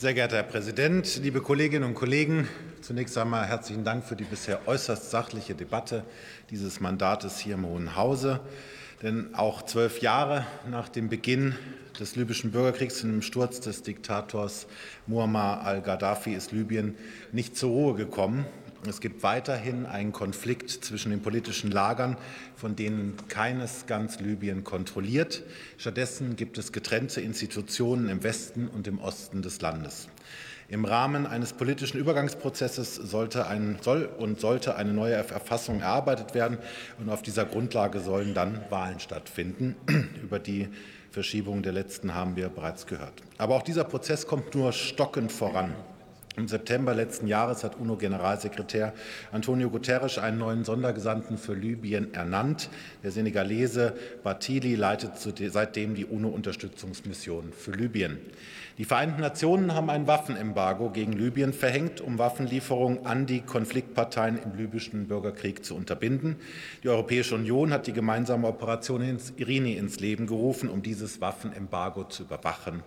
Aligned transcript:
Sehr 0.00 0.14
geehrter 0.14 0.36
Herr 0.36 0.44
Präsident, 0.44 1.20
liebe 1.22 1.42
Kolleginnen 1.42 1.84
und 1.84 1.92
Kollegen! 1.92 2.48
Zunächst 2.80 3.18
einmal 3.18 3.44
herzlichen 3.46 3.84
Dank 3.84 4.02
für 4.02 4.16
die 4.16 4.24
bisher 4.24 4.66
äußerst 4.66 5.10
sachliche 5.10 5.54
Debatte 5.54 6.04
dieses 6.48 6.80
Mandates 6.80 7.38
hier 7.38 7.56
im 7.56 7.66
Hohen 7.66 7.96
Hause. 7.96 8.40
Denn 9.02 9.34
auch 9.34 9.60
zwölf 9.60 10.00
Jahre 10.00 10.46
nach 10.70 10.88
dem 10.88 11.10
Beginn 11.10 11.54
des 12.00 12.16
libyschen 12.16 12.50
Bürgerkriegs 12.50 13.04
und 13.04 13.10
dem 13.10 13.20
Sturz 13.20 13.60
des 13.60 13.82
Diktators 13.82 14.68
Muammar 15.06 15.66
al-Gaddafi 15.66 16.32
ist 16.32 16.52
Libyen 16.52 16.96
nicht 17.30 17.58
zur 17.58 17.68
Ruhe 17.68 17.94
gekommen. 17.94 18.46
Es 18.88 19.00
gibt 19.00 19.22
weiterhin 19.22 19.84
einen 19.84 20.12
Konflikt 20.12 20.70
zwischen 20.70 21.10
den 21.10 21.20
politischen 21.20 21.70
Lagern, 21.70 22.16
von 22.56 22.76
denen 22.76 23.14
keines 23.28 23.84
ganz 23.86 24.20
Libyen 24.20 24.64
kontrolliert. 24.64 25.42
Stattdessen 25.76 26.34
gibt 26.34 26.56
es 26.56 26.72
getrennte 26.72 27.20
Institutionen 27.20 28.08
im 28.08 28.22
Westen 28.22 28.68
und 28.68 28.86
im 28.86 28.98
Osten 28.98 29.42
des 29.42 29.60
Landes. 29.60 30.08
Im 30.68 30.84
Rahmen 30.84 31.26
eines 31.26 31.52
politischen 31.52 31.98
Übergangsprozesses 31.98 32.94
sollte 32.94 33.48
ein, 33.48 33.78
soll 33.82 34.08
und 34.18 34.40
sollte 34.40 34.76
eine 34.76 34.94
neue 34.94 35.24
Verfassung 35.24 35.80
erarbeitet 35.80 36.34
werden. 36.34 36.58
Und 36.98 37.10
auf 37.10 37.22
dieser 37.22 37.44
Grundlage 37.44 38.00
sollen 38.00 38.34
dann 38.34 38.60
Wahlen 38.70 39.00
stattfinden. 39.00 39.74
Über 40.22 40.38
die 40.38 40.68
Verschiebung 41.10 41.62
der 41.62 41.72
letzten 41.72 42.14
haben 42.14 42.36
wir 42.36 42.48
bereits 42.48 42.86
gehört. 42.86 43.14
Aber 43.36 43.56
auch 43.56 43.62
dieser 43.62 43.84
Prozess 43.84 44.26
kommt 44.28 44.54
nur 44.54 44.72
stockend 44.72 45.32
voran. 45.32 45.74
Im 46.40 46.48
September 46.48 46.94
letzten 46.94 47.26
Jahres 47.26 47.64
hat 47.64 47.78
UNO-Generalsekretär 47.78 48.94
Antonio 49.30 49.68
Guterres 49.68 50.16
einen 50.16 50.38
neuen 50.38 50.64
Sondergesandten 50.64 51.36
für 51.36 51.52
Libyen 51.52 52.14
ernannt. 52.14 52.70
Der 53.02 53.10
Senegalese 53.10 53.92
Batili 54.22 54.74
leitet 54.74 55.12
seitdem 55.18 55.94
die 55.94 56.06
UNO-Unterstützungsmission 56.06 57.52
für 57.52 57.72
Libyen. 57.72 58.16
Die 58.78 58.86
Vereinten 58.86 59.20
Nationen 59.20 59.74
haben 59.74 59.90
ein 59.90 60.06
Waffenembargo 60.06 60.88
gegen 60.88 61.12
Libyen 61.12 61.52
verhängt, 61.52 62.00
um 62.00 62.16
Waffenlieferungen 62.18 63.04
an 63.04 63.26
die 63.26 63.42
Konfliktparteien 63.42 64.38
im 64.42 64.56
libyschen 64.56 65.08
Bürgerkrieg 65.08 65.62
zu 65.62 65.74
unterbinden. 65.74 66.36
Die 66.82 66.88
Europäische 66.88 67.34
Union 67.34 67.70
hat 67.70 67.86
die 67.86 67.92
gemeinsame 67.92 68.48
Operation 68.48 69.18
Irini 69.36 69.74
ins 69.74 70.00
Leben 70.00 70.26
gerufen, 70.26 70.70
um 70.70 70.80
dieses 70.80 71.20
Waffenembargo 71.20 72.04
zu 72.04 72.22
überwachen 72.22 72.82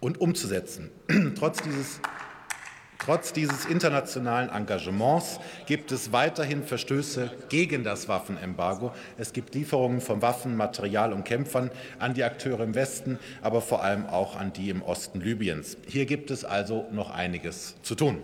und 0.00 0.20
umzusetzen. 0.20 0.90
Trotz 1.38 1.62
dieses 1.62 2.02
Trotz 2.98 3.32
dieses 3.32 3.64
internationalen 3.64 4.50
Engagements 4.50 5.38
gibt 5.66 5.92
es 5.92 6.12
weiterhin 6.12 6.64
Verstöße 6.64 7.30
gegen 7.48 7.84
das 7.84 8.08
Waffenembargo. 8.08 8.92
Es 9.16 9.32
gibt 9.32 9.54
Lieferungen 9.54 10.00
von 10.00 10.20
Waffen, 10.20 10.56
Material 10.56 11.12
und 11.12 11.24
Kämpfern 11.24 11.70
an 11.98 12.14
die 12.14 12.24
Akteure 12.24 12.60
im 12.60 12.74
Westen, 12.74 13.18
aber 13.40 13.62
vor 13.62 13.82
allem 13.82 14.06
auch 14.06 14.36
an 14.36 14.52
die 14.52 14.68
im 14.68 14.82
Osten 14.82 15.20
Libyens. 15.20 15.76
Hier 15.86 16.06
gibt 16.06 16.30
es 16.30 16.44
also 16.44 16.86
noch 16.90 17.10
einiges 17.10 17.76
zu 17.82 17.94
tun. 17.94 18.18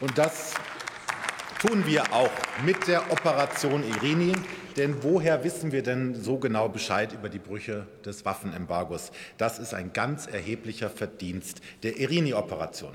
Und 0.00 0.18
das 0.18 0.54
tun 1.60 1.86
wir 1.86 2.12
auch 2.12 2.30
mit 2.64 2.86
der 2.86 3.10
Operation 3.10 3.82
Irini. 3.82 4.32
Denn 4.78 5.02
woher 5.02 5.42
wissen 5.42 5.72
wir 5.72 5.82
denn 5.82 6.14
so 6.14 6.38
genau 6.38 6.68
Bescheid 6.68 7.12
über 7.12 7.28
die 7.28 7.40
Brüche 7.40 7.88
des 8.06 8.24
Waffenembargos? 8.24 9.10
Das 9.36 9.58
ist 9.58 9.74
ein 9.74 9.92
ganz 9.92 10.28
erheblicher 10.28 10.88
Verdienst 10.88 11.60
der 11.82 11.98
Irini-Operation. 11.98 12.92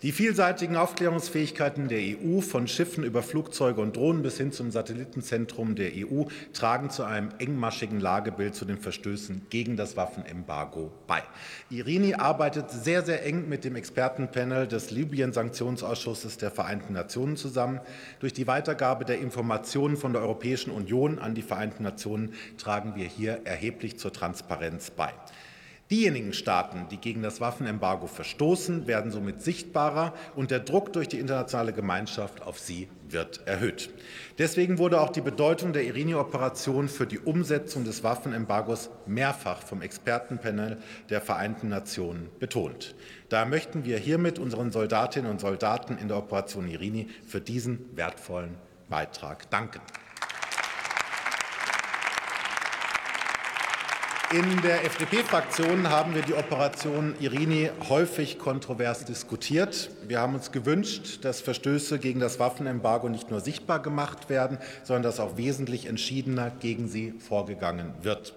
Die 0.00 0.12
vielseitigen 0.12 0.76
Aufklärungsfähigkeiten 0.76 1.88
der 1.88 1.98
EU 1.98 2.40
von 2.40 2.66
Schiffen 2.66 3.04
über 3.04 3.22
Flugzeuge 3.22 3.82
und 3.82 3.96
Drohnen 3.96 4.22
bis 4.22 4.38
hin 4.38 4.50
zum 4.50 4.70
Satellitenzentrum 4.70 5.74
der 5.74 5.90
EU 5.94 6.22
tragen 6.54 6.88
zu 6.88 7.04
einem 7.04 7.28
engmaschigen 7.38 8.00
Lagebild 8.00 8.54
zu 8.54 8.64
den 8.64 8.78
Verstößen 8.78 9.42
gegen 9.50 9.76
das 9.76 9.94
Waffenembargo 9.94 10.90
bei. 11.06 11.22
Irini 11.68 12.14
arbeitet 12.14 12.70
sehr, 12.70 13.02
sehr 13.02 13.26
eng 13.26 13.46
mit 13.46 13.64
dem 13.64 13.76
Expertenpanel 13.76 14.66
des 14.68 14.90
Libyen-Sanktionsausschusses 14.90 16.38
der 16.38 16.50
Vereinten 16.50 16.94
Nationen 16.94 17.36
zusammen. 17.36 17.80
Durch 18.20 18.32
die 18.32 18.46
Weitergabe 18.46 19.04
der 19.04 19.18
Informationen 19.18 19.98
von 19.98 20.14
der 20.14 20.22
Europäischen 20.22 20.70
Union 20.70 21.18
an 21.26 21.34
die 21.34 21.42
Vereinten 21.42 21.82
Nationen 21.82 22.32
tragen 22.56 22.94
wir 22.94 23.04
hier 23.04 23.42
erheblich 23.44 23.98
zur 23.98 24.12
Transparenz 24.12 24.90
bei. 24.90 25.12
Diejenigen 25.90 26.32
Staaten, 26.32 26.88
die 26.90 26.96
gegen 26.96 27.22
das 27.22 27.40
Waffenembargo 27.40 28.08
verstoßen, 28.08 28.88
werden 28.88 29.12
somit 29.12 29.40
sichtbarer, 29.40 30.14
und 30.34 30.50
der 30.50 30.58
Druck 30.58 30.92
durch 30.92 31.06
die 31.06 31.20
internationale 31.20 31.72
Gemeinschaft 31.72 32.42
auf 32.42 32.58
sie 32.58 32.88
wird 33.08 33.46
erhöht. 33.46 33.90
Deswegen 34.36 34.78
wurde 34.78 35.00
auch 35.00 35.10
die 35.10 35.20
Bedeutung 35.20 35.72
der 35.72 35.84
Irini-Operation 35.84 36.88
für 36.88 37.06
die 37.06 37.20
Umsetzung 37.20 37.84
des 37.84 38.02
Waffenembargos 38.02 38.90
mehrfach 39.06 39.62
vom 39.62 39.80
Expertenpanel 39.80 40.78
der 41.08 41.20
Vereinten 41.20 41.68
Nationen 41.68 42.30
betont. 42.40 42.96
Daher 43.28 43.46
möchten 43.46 43.84
wir 43.84 43.98
hiermit 43.98 44.40
unseren 44.40 44.72
Soldatinnen 44.72 45.30
und 45.30 45.40
Soldaten 45.40 45.98
in 45.98 46.08
der 46.08 46.16
Operation 46.16 46.66
Irini 46.66 47.06
für 47.24 47.40
diesen 47.40 47.96
wertvollen 47.96 48.56
Beitrag 48.88 49.48
danken. 49.50 49.80
In 54.32 54.60
der 54.62 54.84
FDP-Fraktion 54.84 55.88
haben 55.88 56.16
wir 56.16 56.22
die 56.22 56.34
Operation 56.34 57.14
Irini 57.20 57.70
häufig 57.88 58.40
kontrovers 58.40 59.04
diskutiert. 59.04 59.88
Wir 60.08 60.20
haben 60.20 60.34
uns 60.34 60.50
gewünscht, 60.50 61.24
dass 61.24 61.40
Verstöße 61.40 62.00
gegen 62.00 62.18
das 62.18 62.40
Waffenembargo 62.40 63.08
nicht 63.08 63.30
nur 63.30 63.38
sichtbar 63.38 63.80
gemacht 63.80 64.28
werden, 64.28 64.58
sondern 64.82 65.04
dass 65.04 65.20
auch 65.20 65.36
wesentlich 65.36 65.86
entschiedener 65.86 66.50
gegen 66.58 66.88
sie 66.88 67.14
vorgegangen 67.20 67.94
wird. 68.02 68.34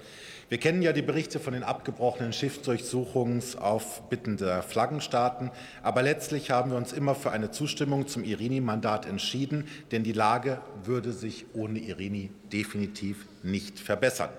Wir 0.47 0.59
kennen 0.59 0.83
ja 0.83 0.94
die 0.94 1.01
Berichte 1.01 1.39
von 1.39 1.53
den 1.53 1.63
abgebrochenen 1.63 2.33
Schiffsdurchsuchungen 2.33 3.41
auf 3.59 4.09
Bitten 4.09 4.38
der 4.38 4.61
Flaggenstaaten. 4.61 5.50
Aber 5.81 6.03
letztlich 6.03 6.51
haben 6.51 6.69
wir 6.69 6.77
uns 6.77 6.94
immer 6.94 7.16
für 7.16 7.31
eine 7.31 7.50
Zustimmung 7.50 8.07
zum 8.07 8.23
Irini-Mandat 8.23 9.07
entschieden, 9.07 9.67
denn 9.91 10.03
die 10.03 10.13
Lage 10.13 10.61
würde 10.83 11.13
sich 11.13 11.47
ohne 11.53 11.79
Irini 11.79 12.29
definitiv 12.51 13.25
nicht 13.41 13.79
verbessern. 13.79 14.29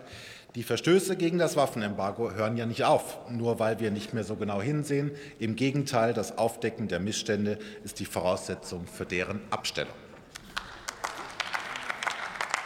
Die 0.56 0.65
Verstöße 0.65 1.16
gegen 1.16 1.38
das 1.38 1.55
Waffenembargo 1.55 2.33
hören 2.33 2.56
ja 2.56 2.66
nicht 2.66 2.83
auf, 2.83 3.19
nur 3.31 3.61
weil 3.61 3.78
wir 3.78 3.93
nicht 3.93 4.15
mehr 4.15 4.25
so 4.25 4.34
genau 4.34 4.61
hinsehen. 4.61 5.12
Im 5.38 5.55
Gegenteil, 5.55 6.12
das 6.12 6.38
Aufdecken 6.38 6.88
der 6.88 6.99
Missstände 6.99 7.56
ist 7.84 8.00
die 8.00 8.05
Voraussetzung 8.05 8.88
für 8.88 9.06
deren 9.06 9.41
Abstellung. 9.50 9.94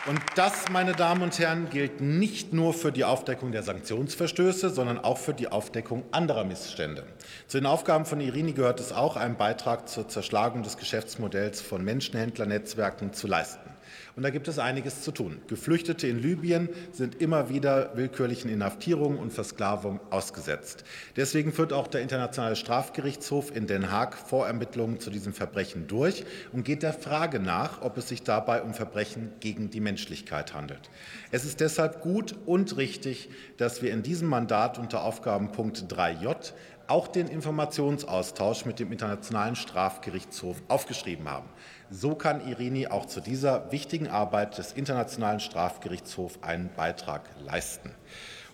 Und 0.07 0.21
das, 0.35 0.71
meine 0.71 0.93
Damen 0.93 1.23
und 1.23 1.39
Herren, 1.39 1.69
gilt 1.69 2.01
nicht 2.01 2.55
nur 2.55 2.73
für 2.73 2.91
die 2.91 3.05
Aufdeckung 3.05 3.53
der 3.53 3.63
Sanktionsverstöße, 3.63 4.71
sondern 4.71 4.99
auch 4.99 5.19
für 5.19 5.35
die 5.35 5.49
Aufdeckung 5.49 6.05
anderer 6.11 6.45
Missstände. 6.45 7.05
Zu 7.49 7.59
den 7.59 7.67
Aufgaben 7.67 8.07
von 8.07 8.21
Irini 8.21 8.53
gehört 8.53 8.81
es 8.81 8.93
auch, 8.93 9.17
einen 9.17 9.37
Beitrag 9.37 9.91
zur 9.91 10.09
Zerschlagung 10.09 10.63
des 10.63 10.79
Geschäftsmodells 10.79 11.61
von 11.61 11.85
Menschenhändlernetzwerken 11.85 13.13
zu 13.13 13.27
leisten. 13.27 13.74
Und 14.17 14.23
da 14.23 14.31
gibt 14.31 14.49
es 14.49 14.59
einiges 14.59 15.03
zu 15.03 15.13
tun. 15.13 15.41
Geflüchtete 15.49 16.07
in 16.07 16.21
Libyen 16.21 16.69
sind 16.93 17.21
immer 17.21 17.49
wieder 17.49 17.97
willkürlichen 17.97 18.51
Inhaftierungen 18.51 19.19
und 19.19 19.33
Versklavung 19.33 20.01
ausgesetzt. 20.11 20.85
Deswegen 21.17 21.53
führt 21.53 21.73
auch 21.73 21.87
der 21.87 22.03
Internationale 22.03 22.57
Strafgerichtshof 22.57 23.55
in 23.55 23.67
Den 23.67 23.91
Haag 23.91 24.17
Vorermittlungen 24.17 25.01
zu 25.01 25.11
diesem 25.11 25.33
Verbrechen 25.33 25.87
durch 25.87 26.25
und 26.53 26.65
geht 26.65 26.83
der 26.83 26.93
Frage 26.93 27.41
nach, 27.41 27.83
ob 27.83 27.99
es 27.99 28.09
sich 28.09 28.23
dabei 28.23 28.63
um 28.63 28.75
Verbrechen 28.75 29.33
gegen 29.41 29.71
die 29.71 29.81
Menschlichkeit 29.81 30.55
handelt. 30.55 30.91
Es 31.31 31.45
ist 31.45 31.61
deshalb 31.61 32.01
gut 32.01 32.35
und 32.47 32.77
richtig, 32.77 33.31
dass 33.57 33.83
wir 33.83 33.93
in 33.93 34.03
diesem 34.03 34.29
Mandat 34.29 34.79
unter 34.79 35.03
Aufgabenpunkt 35.03 35.93
3j 35.93 36.53
auch 36.87 37.09
den 37.09 37.29
Informationsaustausch 37.29 38.65
mit 38.65 38.79
dem 38.79 38.93
Internationalen 38.93 39.57
Strafgerichtshof 39.57 40.63
aufgeschrieben 40.69 41.31
haben. 41.31 41.49
So 41.91 42.15
kann 42.15 42.47
Irini 42.47 42.89
auch 42.89 43.07
zu 43.07 43.21
dieser 43.21 43.71
wichtigen 43.85 44.09
Arbeit 44.09 44.57
des 44.57 44.73
Internationalen 44.73 45.41
Strafgerichtshofs 45.41 46.39
einen 46.41 46.71
Beitrag 46.75 47.29
leisten. 47.45 47.91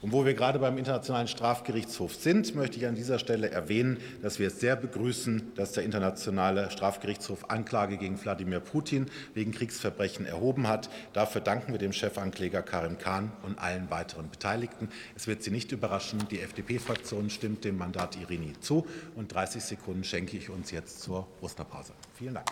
Und 0.03 0.11
wo 0.11 0.25
wir 0.25 0.35
gerade 0.35 0.59
beim 0.59 0.77
Internationalen 0.77 1.29
Strafgerichtshof 1.29 2.17
sind, 2.17 2.57
möchte 2.57 2.79
ich 2.79 2.87
an 2.87 2.97
dieser 2.97 3.21
Stelle 3.21 3.49
erwähnen, 3.53 3.99
dass 4.23 4.41
wir 4.41 4.49
es 4.49 4.59
sehr 4.59 4.75
begrüßen, 4.75 5.53
dass 5.55 5.71
der 5.71 5.85
Internationale 5.85 6.69
Strafgerichtshof 6.73 7.49
Anklage 7.49 7.97
gegen 7.97 8.21
Wladimir 8.21 8.59
Putin 8.59 9.07
wegen 9.35 9.53
Kriegsverbrechen 9.53 10.27
erhoben 10.27 10.67
hat. 10.67 10.91
Dafür 11.13 11.43
danken 11.43 11.71
wir 11.71 11.79
dem 11.79 11.93
Chefankläger 11.93 12.63
Karim 12.63 12.99
Khan 12.99 13.31
und 13.45 13.61
allen 13.61 13.89
weiteren 13.89 14.31
Beteiligten. 14.31 14.89
Es 15.15 15.29
wird 15.29 15.45
Sie 15.45 15.53
nicht 15.53 15.71
überraschen, 15.71 16.27
die 16.29 16.41
FDP-Fraktion 16.41 17.31
stimmt 17.31 17.65
dem 17.65 17.79
Mandat 17.79 18.17
Irini 18.17 18.55
zu. 18.59 18.89
Und 19.15 19.33
30 19.33 19.63
Sekunden 19.63 20.03
schenke 20.03 20.37
ich 20.37 20.51
uns 20.51 20.73
jetzt 20.73 21.03
zur 21.03 21.29
Osterpause. 21.41 21.93
Vielen 22.19 22.35
Dank. 22.35 22.47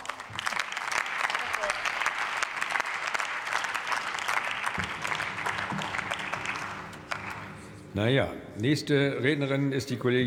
Naja, 7.98 8.32
nächste 8.60 9.24
Rednerin 9.24 9.72
ist 9.72 9.90
die 9.90 9.96
Kollegin 9.96 10.16